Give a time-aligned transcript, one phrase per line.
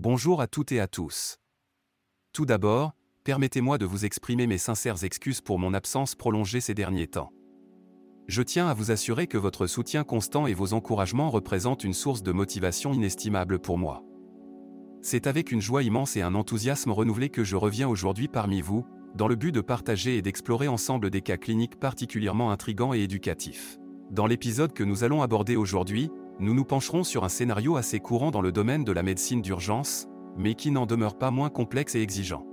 [0.00, 1.40] Bonjour à toutes et à tous.
[2.32, 2.92] Tout d'abord,
[3.24, 7.32] permettez-moi de vous exprimer mes sincères excuses pour mon absence prolongée ces derniers temps.
[8.28, 12.22] Je tiens à vous assurer que votre soutien constant et vos encouragements représentent une source
[12.22, 14.04] de motivation inestimable pour moi.
[15.02, 18.86] C'est avec une joie immense et un enthousiasme renouvelé que je reviens aujourd'hui parmi vous,
[19.16, 23.78] dans le but de partager et d'explorer ensemble des cas cliniques particulièrement intrigants et éducatifs.
[24.12, 26.08] Dans l'épisode que nous allons aborder aujourd'hui,
[26.40, 30.06] nous nous pencherons sur un scénario assez courant dans le domaine de la médecine d'urgence,
[30.36, 32.46] mais qui n'en demeure pas moins complexe et exigeant.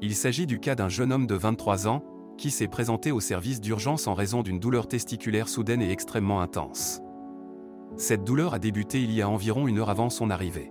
[0.00, 2.04] Il s'agit du cas d'un jeune homme de 23 ans,
[2.36, 7.00] qui s'est présenté au service d'urgence en raison d'une douleur testiculaire soudaine et extrêmement intense.
[7.96, 10.70] Cette douleur a débuté il y a environ une heure avant son arrivée.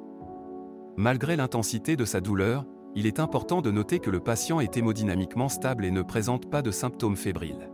[0.95, 5.49] Malgré l'intensité de sa douleur, il est important de noter que le patient est hémodynamiquement
[5.49, 7.69] stable et ne présente pas de symptômes fébriles.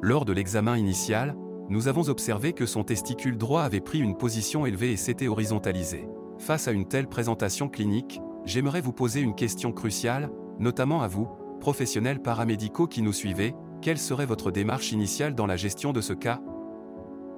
[0.00, 1.36] Lors de l'examen initial,
[1.72, 6.06] nous avons observé que son testicule droit avait pris une position élevée et s'était horizontalisé.
[6.36, 11.30] Face à une telle présentation clinique, j'aimerais vous poser une question cruciale, notamment à vous,
[11.60, 16.12] professionnels paramédicaux qui nous suivez, quelle serait votre démarche initiale dans la gestion de ce
[16.12, 16.42] cas?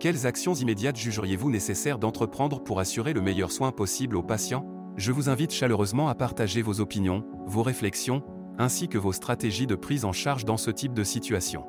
[0.00, 4.66] Quelles actions immédiates jugeriez-vous nécessaires d'entreprendre pour assurer le meilleur soin possible aux patients?
[4.96, 8.24] Je vous invite chaleureusement à partager vos opinions, vos réflexions,
[8.58, 11.66] ainsi que vos stratégies de prise en charge dans ce type de situation.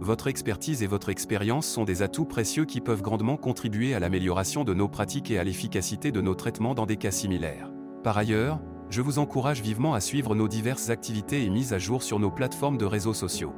[0.00, 4.64] Votre expertise et votre expérience sont des atouts précieux qui peuvent grandement contribuer à l'amélioration
[4.64, 7.72] de nos pratiques et à l'efficacité de nos traitements dans des cas similaires.
[8.02, 12.02] Par ailleurs, je vous encourage vivement à suivre nos diverses activités et mises à jour
[12.02, 13.54] sur nos plateformes de réseaux sociaux.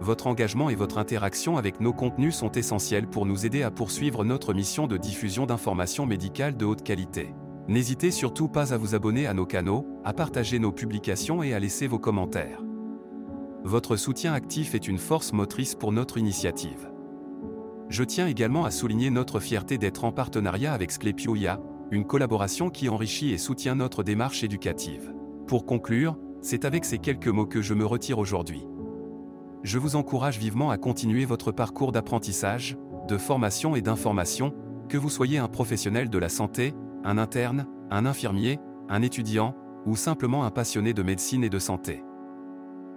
[0.00, 4.24] Votre engagement et votre interaction avec nos contenus sont essentiels pour nous aider à poursuivre
[4.24, 7.34] notre mission de diffusion d'informations médicales de haute qualité.
[7.66, 11.58] N'hésitez surtout pas à vous abonner à nos canaux, à partager nos publications et à
[11.58, 12.62] laisser vos commentaires.
[13.64, 16.90] Votre soutien actif est une force motrice pour notre initiative.
[17.88, 22.88] Je tiens également à souligner notre fierté d'être en partenariat avec Sklepioia, une collaboration qui
[22.88, 25.12] enrichit et soutient notre démarche éducative.
[25.46, 28.64] Pour conclure, c'est avec ces quelques mots que je me retire aujourd'hui.
[29.64, 32.76] Je vous encourage vivement à continuer votre parcours d'apprentissage,
[33.08, 34.54] de formation et d'information,
[34.88, 39.96] que vous soyez un professionnel de la santé, un interne, un infirmier, un étudiant, ou
[39.96, 42.04] simplement un passionné de médecine et de santé.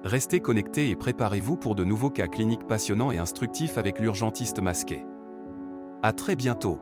[0.04, 5.06] Restez connectés et préparez-vous pour de nouveaux cas cliniques passionnants et instructifs avec l'urgentiste masqué.
[6.02, 6.80] À très bientôt